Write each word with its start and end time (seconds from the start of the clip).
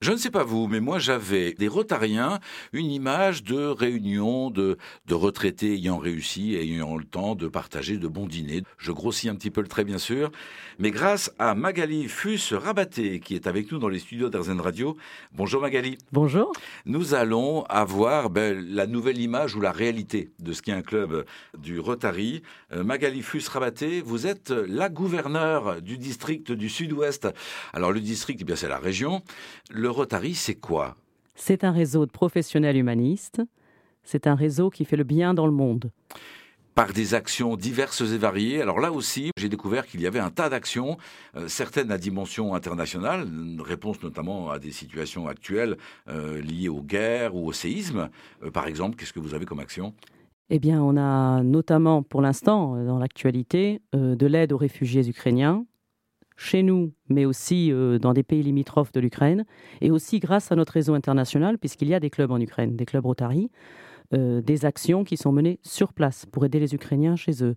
Je 0.00 0.12
ne 0.12 0.16
sais 0.16 0.30
pas 0.30 0.44
vous, 0.44 0.68
mais 0.68 0.78
moi 0.78 1.00
j'avais 1.00 1.54
des 1.54 1.66
Rotariens, 1.66 2.38
une 2.72 2.88
image 2.88 3.42
de 3.42 3.66
réunion 3.66 4.48
de, 4.48 4.78
de 5.06 5.14
retraités 5.14 5.72
ayant 5.72 5.98
réussi 5.98 6.54
et 6.54 6.62
ayant 6.62 6.96
le 6.96 7.02
temps 7.02 7.34
de 7.34 7.48
partager 7.48 7.96
de 7.96 8.06
bons 8.06 8.28
dîners. 8.28 8.62
Je 8.78 8.92
grossis 8.92 9.28
un 9.28 9.34
petit 9.34 9.50
peu 9.50 9.60
le 9.60 9.66
trait 9.66 9.82
bien 9.82 9.98
sûr, 9.98 10.30
mais 10.78 10.92
grâce 10.92 11.32
à 11.40 11.56
Magali 11.56 12.06
Fus-Rabaté 12.06 13.18
qui 13.18 13.34
est 13.34 13.48
avec 13.48 13.72
nous 13.72 13.80
dans 13.80 13.88
les 13.88 13.98
studios 13.98 14.28
d'Arzen 14.28 14.60
Radio. 14.60 14.96
Bonjour 15.32 15.60
Magali. 15.62 15.98
Bonjour. 16.12 16.52
Nous 16.86 17.14
allons 17.14 17.64
avoir 17.64 18.30
ben, 18.30 18.56
la 18.68 18.86
nouvelle 18.86 19.18
image 19.18 19.56
ou 19.56 19.60
la 19.60 19.72
réalité 19.72 20.30
de 20.38 20.52
ce 20.52 20.62
qu'est 20.62 20.70
un 20.70 20.82
club 20.82 21.24
du 21.58 21.80
Rotary. 21.80 22.44
Euh, 22.72 22.84
Magali 22.84 23.20
Fus-Rabaté, 23.20 24.00
vous 24.02 24.28
êtes 24.28 24.50
la 24.50 24.90
gouverneure 24.90 25.82
du 25.82 25.98
district 25.98 26.52
du 26.52 26.68
Sud-Ouest. 26.68 27.26
Alors 27.72 27.90
le 27.90 27.98
district, 27.98 28.38
eh 28.42 28.44
bien 28.44 28.54
c'est 28.54 28.68
la 28.68 28.78
région. 28.78 29.22
Le 29.70 29.87
le 29.88 29.92
Rotary, 29.92 30.34
c'est 30.34 30.54
quoi? 30.54 30.96
C'est 31.34 31.64
un 31.64 31.72
réseau 31.72 32.04
de 32.04 32.10
professionnels 32.10 32.76
humanistes. 32.76 33.40
C'est 34.02 34.26
un 34.26 34.34
réseau 34.34 34.68
qui 34.68 34.84
fait 34.84 34.96
le 34.96 35.04
bien 35.04 35.32
dans 35.32 35.46
le 35.46 35.52
monde 35.52 35.90
par 36.74 36.92
des 36.92 37.14
actions 37.14 37.56
diverses 37.56 38.02
et 38.02 38.18
variées. 38.18 38.60
Alors 38.62 38.78
là 38.78 38.92
aussi, 38.92 39.30
j'ai 39.36 39.48
découvert 39.48 39.84
qu'il 39.84 40.00
y 40.00 40.06
avait 40.06 40.20
un 40.20 40.30
tas 40.30 40.48
d'actions, 40.48 40.96
euh, 41.36 41.48
certaines 41.48 41.90
à 41.90 41.98
dimension 41.98 42.54
internationale, 42.54 43.26
une 43.26 43.60
réponse 43.60 44.00
notamment 44.00 44.50
à 44.50 44.60
des 44.60 44.70
situations 44.70 45.26
actuelles 45.26 45.76
euh, 46.08 46.40
liées 46.40 46.68
aux 46.68 46.82
guerres 46.82 47.34
ou 47.34 47.48
au 47.48 47.52
séisme. 47.52 48.10
Euh, 48.44 48.52
par 48.52 48.68
exemple, 48.68 48.94
qu'est-ce 48.94 49.12
que 49.12 49.18
vous 49.18 49.34
avez 49.34 49.44
comme 49.44 49.58
action? 49.58 49.92
Eh 50.50 50.60
bien, 50.60 50.80
on 50.80 50.96
a 50.96 51.42
notamment 51.42 52.04
pour 52.04 52.20
l'instant, 52.20 52.76
dans 52.84 52.98
l'actualité, 52.98 53.80
de 53.92 54.26
l'aide 54.26 54.52
aux 54.52 54.58
réfugiés 54.58 55.08
ukrainiens, 55.08 55.64
chez 56.38 56.62
nous, 56.62 56.92
mais 57.08 57.24
aussi 57.26 57.70
euh, 57.72 57.98
dans 57.98 58.14
des 58.14 58.22
pays 58.22 58.42
limitrophes 58.42 58.92
de 58.92 59.00
l'Ukraine, 59.00 59.44
et 59.80 59.90
aussi 59.90 60.20
grâce 60.20 60.50
à 60.52 60.56
notre 60.56 60.72
réseau 60.72 60.94
international, 60.94 61.58
puisqu'il 61.58 61.88
y 61.88 61.94
a 61.94 62.00
des 62.00 62.10
clubs 62.10 62.30
en 62.30 62.40
Ukraine, 62.40 62.76
des 62.76 62.86
clubs 62.86 63.04
Rotary, 63.04 63.50
euh, 64.14 64.40
des 64.40 64.64
actions 64.64 65.02
qui 65.02 65.16
sont 65.16 65.32
menées 65.32 65.58
sur 65.64 65.92
place 65.92 66.26
pour 66.26 66.44
aider 66.44 66.60
les 66.60 66.74
Ukrainiens 66.74 67.16
chez 67.16 67.42
eux. 67.42 67.56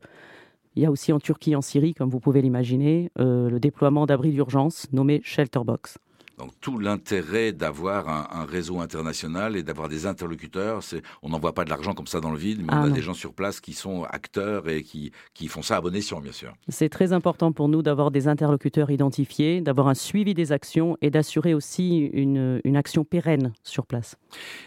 Il 0.75 0.81
y 0.81 0.85
a 0.87 0.91
aussi 0.91 1.13
en 1.13 1.19
Turquie, 1.19 1.55
en 1.55 1.61
Syrie, 1.61 1.93
comme 1.93 2.09
vous 2.09 2.19
pouvez 2.19 2.41
l'imaginer, 2.41 3.11
euh, 3.19 3.49
le 3.49 3.59
déploiement 3.59 4.07
d'abris 4.07 4.31
d'urgence 4.31 4.87
nommés 4.91 5.21
Shelterbox. 5.23 5.99
Donc 6.41 6.53
tout 6.59 6.79
l'intérêt 6.79 7.51
d'avoir 7.51 8.09
un, 8.09 8.45
réseau 8.45 8.79
international 8.79 9.55
et 9.55 9.61
d'avoir 9.61 9.89
des 9.89 10.07
interlocuteurs, 10.07 10.81
c'est 10.81 11.03
on 11.21 11.29
n'envoie 11.29 11.53
pas 11.53 11.65
de 11.65 11.69
l'argent 11.69 11.93
comme 11.93 12.07
ça 12.07 12.19
dans 12.19 12.31
le 12.31 12.37
vide, 12.37 12.61
mais 12.65 12.73
on 12.73 12.77
ah 12.77 12.83
a 12.85 12.89
des 12.89 13.03
gens 13.03 13.13
sur 13.13 13.33
place 13.33 13.59
qui 13.59 13.73
sont 13.73 14.05
acteurs 14.05 14.67
et 14.67 14.81
qui, 14.81 15.11
qui 15.35 15.47
font 15.47 15.61
ça 15.61 15.77
à 15.77 15.81
bon 15.81 15.95
escient, 15.95 16.19
bien 16.19 16.31
sûr. 16.31 16.53
C'est 16.67 16.89
très 16.89 17.13
important 17.13 17.51
pour 17.51 17.69
nous 17.69 17.83
d'avoir 17.83 18.09
des 18.09 18.27
interlocuteurs 18.27 18.89
identifiés, 18.89 19.61
d'avoir 19.61 19.87
un 19.87 19.93
suivi 19.93 20.33
des 20.33 20.51
actions 20.51 20.97
et 21.01 21.11
d'assurer 21.11 21.53
aussi 21.53 22.09
une, 22.13 22.59
une, 22.63 22.75
action 22.75 23.03
pérenne 23.03 23.53
sur 23.63 23.85
place. 23.85 24.15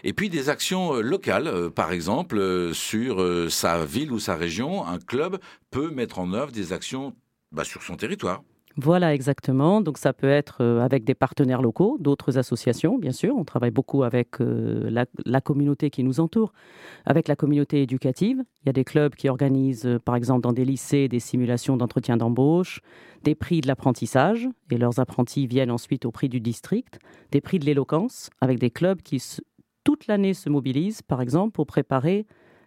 Et 0.05 0.13
puis 0.13 0.29
des 0.29 0.47
actions 0.49 0.95
euh, 0.95 1.01
locales, 1.01 1.47
euh, 1.47 1.69
par 1.69 1.91
exemple, 1.91 2.37
euh, 2.37 2.73
sur 2.73 3.21
sa 3.51 3.83
ville 3.83 4.13
ou 4.13 4.19
sa 4.19 4.35
région, 4.35 4.87
un 4.87 4.99
club 4.99 5.39
peut 5.71 5.89
mettre 5.89 6.19
en 6.19 6.31
œuvre 6.33 6.53
des 6.53 6.71
actions 6.71 7.13
bah, 7.51 7.65
sur 7.65 7.83
son 7.83 7.97
territoire. 7.97 8.43
Voilà, 8.77 9.13
exactement. 9.13 9.79
Donc 9.79 9.97
ça 9.97 10.11
peut 10.11 10.29
être 10.29 10.57
euh, 10.59 10.81
avec 10.81 11.05
des 11.05 11.15
partenaires 11.15 11.61
locaux, 11.61 11.97
d'autres 11.99 12.37
associations, 12.37 12.97
bien 12.97 13.13
sûr. 13.13 13.33
On 13.37 13.45
travaille 13.45 13.71
beaucoup 13.71 14.03
avec 14.03 14.41
euh, 14.41 14.89
la, 15.25 15.41
communauté 15.41 15.89
qui 15.89 16.03
nous 16.03 16.19
entoure, 16.19 16.51
avec 17.05 17.29
la 17.29 17.37
communauté 17.37 17.81
éducative. 17.81 18.43
Il 18.63 18.65
y 18.65 18.69
a 18.69 18.73
des 18.73 18.83
clubs 18.83 19.15
qui 19.15 19.29
organisent, 19.29 19.85
euh, 19.85 19.97
par 19.97 20.17
exemple, 20.17 20.41
dans 20.41 20.51
des 20.51 20.65
lycées, 20.65 21.07
des 21.07 21.21
simulations 21.21 21.77
d'entretien 21.77 22.17
d'embauche, 22.17 22.81
des 23.23 23.33
prix 23.33 23.61
de 23.61 23.67
l'apprentissage, 23.67 24.49
et 24.69 24.77
leurs 24.77 24.99
apprentis 24.99 25.47
viennent 25.47 25.71
ensuite 25.71 26.05
au 26.05 26.11
prix 26.11 26.27
du 26.27 26.41
district, 26.41 26.99
des 27.31 27.39
prix 27.39 27.59
de 27.59 27.65
l'éloquence, 27.65 28.29
avec 28.41 28.59
des 28.59 28.71
clubs 28.71 29.01
qui, 29.01 29.23
toute 29.85 30.07
l'année, 30.07 30.33
se 30.33 30.49
mobilisent, 30.49 31.01
par 31.01 31.21
exemple, 31.21 31.53
pour 31.53 31.65
préparer 31.65 32.25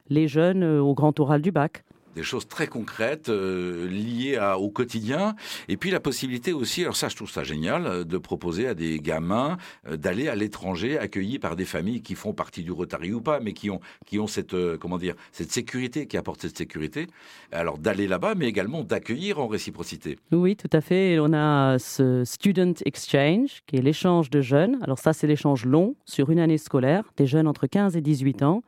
les 0.08 0.26
jeunes 0.26 0.64
au 0.64 0.94
grand 0.94 1.20
oral 1.20 1.42
du 1.42 1.52
bac 1.52 1.84
des 2.18 2.24
choses 2.24 2.48
très 2.48 2.66
concrètes 2.66 3.28
euh, 3.28 3.88
liées 3.88 4.38
au 4.58 4.70
quotidien. 4.70 5.36
Et 5.68 5.76
puis 5.76 5.92
la 5.92 6.00
possibilité 6.00 6.52
aussi, 6.52 6.82
alors 6.82 6.96
ça 6.96 7.08
je 7.08 7.14
trouve 7.14 7.30
ça 7.30 7.44
génial, 7.44 7.86
euh, 7.86 8.04
de 8.04 8.18
proposer 8.18 8.66
à 8.66 8.74
des 8.74 8.98
gamins 8.98 9.56
euh, 9.86 9.96
d'aller 9.96 10.26
à 10.26 10.34
l'étranger 10.34 10.98
accueillis 10.98 11.38
par 11.38 11.54
des 11.54 11.64
familles 11.64 12.02
qui 12.02 12.16
font 12.16 12.32
partie 12.32 12.64
du 12.64 12.72
Rotary 12.72 13.12
ou 13.12 13.20
pas, 13.20 13.38
mais 13.38 13.52
qui 13.52 13.70
ont, 13.70 13.80
qui 14.04 14.18
ont 14.18 14.26
cette, 14.26 14.56
comment 14.78 14.98
dire, 14.98 15.14
cette 15.30 15.52
sécurité, 15.52 16.08
qui 16.08 16.16
apporte 16.16 16.42
cette 16.42 16.58
sécurité. 16.58 17.06
Alors 17.52 17.78
d'aller 17.78 18.08
là-bas, 18.08 18.34
mais 18.34 18.48
également 18.48 18.82
d'accueillir 18.82 19.38
en 19.38 19.46
réciprocité. 19.46 20.18
Oui, 20.32 20.56
tout 20.56 20.70
à 20.72 20.80
fait. 20.80 21.20
on 21.20 21.32
a 21.32 21.78
ce 21.78 22.24
Student 22.24 22.74
Exchange, 22.84 23.62
qui 23.66 23.76
est 23.76 23.82
l'échange 23.82 24.28
de 24.30 24.40
jeunes. 24.40 24.78
Alors 24.82 24.98
ça, 24.98 25.12
c'est 25.12 25.28
l'échange 25.28 25.64
long 25.64 25.94
sur 26.04 26.30
une 26.30 26.40
année 26.40 26.58
scolaire, 26.58 27.04
des 27.16 27.26
jeunes 27.26 27.46
entre 27.46 27.68
15 27.68 27.96
et 27.96 28.00
18 28.00 28.42
ans 28.42 28.62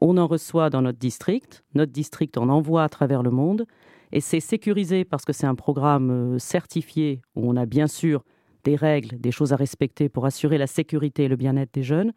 on 0.00 0.16
en 0.16 0.26
reçoit 0.26 0.70
dans 0.70 0.82
notre 0.82 0.98
district, 0.98 1.64
notre 1.74 1.92
district 1.92 2.36
en 2.38 2.48
envoie 2.48 2.84
à 2.84 2.88
travers 2.88 3.22
le 3.22 3.30
monde, 3.30 3.66
et 4.12 4.20
c'est 4.20 4.40
sécurisé 4.40 5.04
parce 5.04 5.24
que 5.24 5.32
c'est 5.32 5.46
un 5.46 5.54
programme 5.54 6.10
euh, 6.10 6.38
certifié 6.38 7.22
où 7.36 7.48
on 7.48 7.56
a 7.56 7.66
bien 7.66 7.86
sûr 7.86 8.24
des 8.64 8.76
règles, 8.76 9.20
des 9.20 9.30
choses 9.30 9.52
à 9.52 9.56
respecter 9.56 10.08
pour 10.08 10.26
assurer 10.26 10.58
la 10.58 10.66
sécurité 10.66 11.24
et 11.24 11.28
le 11.28 11.36
bien-être 11.36 11.72
des 11.72 11.82
jeunes, 11.82 12.12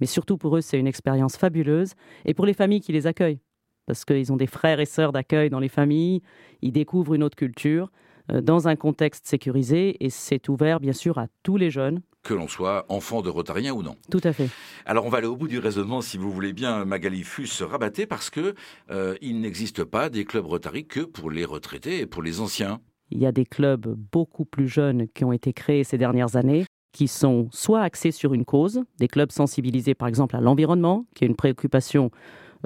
mais 0.00 0.06
surtout 0.06 0.38
pour 0.38 0.56
eux 0.56 0.60
c'est 0.60 0.78
une 0.78 0.86
expérience 0.86 1.36
fabuleuse, 1.36 1.92
et 2.24 2.34
pour 2.34 2.46
les 2.46 2.54
familles 2.54 2.80
qui 2.80 2.92
les 2.92 3.06
accueillent, 3.06 3.40
parce 3.86 4.04
qu'ils 4.04 4.32
ont 4.32 4.36
des 4.36 4.46
frères 4.46 4.80
et 4.80 4.86
sœurs 4.86 5.12
d'accueil 5.12 5.50
dans 5.50 5.60
les 5.60 5.68
familles, 5.68 6.22
ils 6.62 6.72
découvrent 6.72 7.14
une 7.14 7.22
autre 7.22 7.36
culture, 7.36 7.90
dans 8.28 8.68
un 8.68 8.76
contexte 8.76 9.26
sécurisé 9.26 10.04
et 10.04 10.10
c'est 10.10 10.48
ouvert 10.48 10.80
bien 10.80 10.92
sûr 10.92 11.18
à 11.18 11.26
tous 11.42 11.56
les 11.56 11.70
jeunes. 11.70 12.00
Que 12.22 12.32
l'on 12.32 12.48
soit 12.48 12.86
enfant 12.88 13.20
de 13.20 13.28
Rotarien 13.28 13.74
ou 13.74 13.82
non. 13.82 13.96
Tout 14.10 14.20
à 14.24 14.32
fait. 14.32 14.48
Alors 14.86 15.04
on 15.04 15.10
va 15.10 15.18
aller 15.18 15.26
au 15.26 15.36
bout 15.36 15.48
du 15.48 15.58
raisonnement 15.58 16.00
si 16.00 16.16
vous 16.16 16.30
voulez 16.30 16.54
bien, 16.54 16.84
Magali 16.86 17.22
Fus 17.22 17.62
rabatté 17.62 18.06
parce 18.06 18.30
que 18.30 18.54
euh, 18.90 19.14
il 19.20 19.40
n'existe 19.40 19.84
pas 19.84 20.08
des 20.08 20.24
clubs 20.24 20.46
Rotary 20.46 20.86
que 20.86 21.00
pour 21.00 21.30
les 21.30 21.44
retraités 21.44 22.00
et 22.00 22.06
pour 22.06 22.22
les 22.22 22.40
anciens. 22.40 22.80
Il 23.10 23.20
y 23.20 23.26
a 23.26 23.32
des 23.32 23.44
clubs 23.44 23.94
beaucoup 24.12 24.46
plus 24.46 24.68
jeunes 24.68 25.06
qui 25.08 25.24
ont 25.24 25.32
été 25.32 25.52
créés 25.52 25.84
ces 25.84 25.98
dernières 25.98 26.36
années 26.36 26.64
qui 26.94 27.08
sont 27.08 27.48
soit 27.50 27.82
axés 27.82 28.12
sur 28.12 28.32
une 28.32 28.44
cause, 28.44 28.84
des 28.98 29.08
clubs 29.08 29.32
sensibilisés 29.32 29.94
par 29.94 30.08
exemple 30.08 30.36
à 30.36 30.40
l'environnement, 30.40 31.06
qui 31.14 31.24
est 31.24 31.26
une 31.26 31.34
préoccupation, 31.34 32.10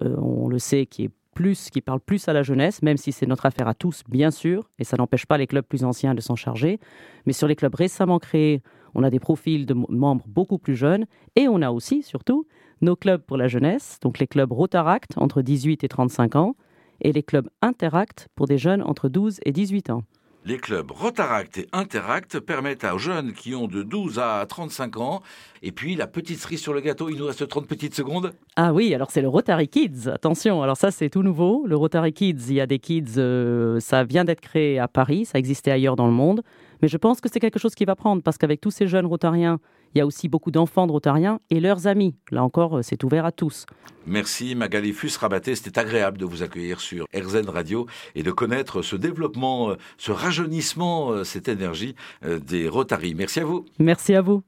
euh, 0.03 0.15
on 0.19 0.49
le 0.49 0.59
sait, 0.59 0.85
qui 0.87 1.05
est 1.05 1.11
plus, 1.39 1.71
qui 1.71 1.81
parle 1.81 2.01
plus 2.01 2.27
à 2.27 2.33
la 2.33 2.43
jeunesse, 2.43 2.83
même 2.83 2.97
si 2.97 3.13
c'est 3.13 3.25
notre 3.25 3.47
affaire 3.47 3.69
à 3.69 3.75
tous, 3.75 4.03
bien 4.09 4.33
sûr, 4.33 4.69
et 4.81 4.83
ça 4.83 4.97
n'empêche 4.97 5.25
pas 5.25 5.39
les 5.39 5.47
clubs 5.47 5.65
plus 5.65 5.85
anciens 5.85 6.17
de 6.17 6.21
s'en 6.21 6.35
charger. 6.35 6.81
Mais 7.27 7.33
sur 7.33 7.47
les 7.47 7.55
clubs 7.55 7.77
récemment 7.77 8.19
créés, 8.19 8.61
on 8.97 9.05
a 9.05 9.11
des 9.11 9.21
profils 9.21 9.65
de 9.65 9.73
membres 9.73 10.25
beaucoup 10.27 10.59
plus 10.59 10.75
jeunes, 10.75 11.07
et 11.37 11.47
on 11.47 11.63
a 11.63 11.71
aussi, 11.71 12.03
surtout, 12.03 12.49
nos 12.81 12.97
clubs 12.97 13.23
pour 13.23 13.37
la 13.37 13.47
jeunesse, 13.47 13.99
donc 14.03 14.19
les 14.19 14.27
clubs 14.27 14.51
Rotaract 14.51 15.13
entre 15.17 15.41
18 15.41 15.85
et 15.85 15.89
35 15.89 16.35
ans, 16.35 16.57
et 17.01 17.13
les 17.13 17.23
clubs 17.23 17.49
Interact 17.63 18.27
pour 18.35 18.49
des 18.49 18.59
jeunes 18.59 18.83
entre 18.83 19.09
12 19.09 19.39
et 19.45 19.53
18 19.53 19.91
ans. 19.91 20.03
Les 20.45 20.57
clubs 20.57 20.91
Rotaract 20.91 21.59
et 21.59 21.69
Interact 21.73 22.41
permettent 22.41 22.85
aux 22.85 22.99
jeunes 22.99 23.33
qui 23.33 23.55
ont 23.55 23.67
de 23.67 23.83
12 23.83 24.19
à 24.19 24.47
35 24.49 24.97
ans, 24.99 25.21
et 25.63 25.73
puis 25.73 25.97
la 25.97 26.07
petite 26.07 26.39
cerise 26.39 26.63
sur 26.63 26.73
le 26.73 26.81
gâteau, 26.81 27.11
il 27.11 27.19
nous 27.19 27.27
reste 27.27 27.47
30 27.47 27.67
petites 27.67 27.95
secondes. 27.95 28.33
Ah 28.57 28.73
oui, 28.73 28.95
alors 28.95 29.11
c'est 29.11 29.21
le 29.21 29.29
Rotary 29.29 29.69
Kids, 29.69 30.09
attention, 30.09 30.63
alors 30.63 30.77
ça 30.77 30.91
c'est 30.91 31.11
tout 31.11 31.23
nouveau. 31.23 31.67
Le 31.67 31.77
Rotary 31.77 32.13
Kids, 32.13 32.47
il 32.49 32.55
y 32.55 32.61
a 32.61 32.67
des 32.67 32.79
kids, 32.79 33.19
euh, 33.19 33.81
ça 33.81 34.05
vient 34.05 34.25
d'être 34.25 34.41
créé 34.41 34.79
à 34.79 34.89
Paris, 34.89 35.25
ça 35.25 35.39
existait 35.39 35.73
ailleurs 35.73 35.97
dans 35.97 36.07
le 36.07 36.13
monde, 36.13 36.43
mais 36.81 36.89
je 36.89 36.97
pense 36.97 37.21
que 37.21 37.29
c'est 37.31 37.41
quelque 37.41 37.59
chose 37.59 37.75
qui 37.75 37.85
va 37.85 37.97
prendre, 37.97 38.23
parce 38.23 38.39
qu'avec 38.39 38.61
tous 38.61 38.71
ces 38.71 38.87
jeunes 38.87 39.07
rotariens 39.07 39.59
il 39.95 39.99
y 39.99 40.01
a 40.01 40.07
aussi 40.07 40.29
beaucoup 40.29 40.51
d'enfants 40.51 40.87
de 40.87 40.93
Rotariens 40.93 41.41
et 41.51 41.61
leurs 41.61 41.87
amis. 41.87 42.15
Là 42.31 42.43
encore, 42.43 42.81
c'est 42.83 43.03
ouvert 43.05 43.25
à 43.25 43.33
tous. 43.33 43.67
Merci 44.07 44.55
Magali 44.55 44.93
Fus-Rabaté. 44.93 45.55
C'était 45.55 45.79
agréable 45.79 46.19
de 46.19 46.25
vous 46.25 46.43
accueillir 46.43 46.81
sur 46.81 47.07
RZN 47.15 47.49
Radio 47.49 47.87
et 48.15 48.23
de 48.23 48.31
connaître 48.31 48.83
ce 48.83 48.97
développement, 48.97 49.75
ce 49.99 50.13
rajeunissement, 50.13 51.25
cette 51.25 51.49
énergie 51.49 51.95
euh, 52.25 52.39
des 52.39 52.69
Rotaries. 52.69 53.15
Merci 53.15 53.41
à 53.41 53.45
vous. 53.45 53.67
Merci 53.79 54.15
à 54.15 54.23
vous. 54.23 54.43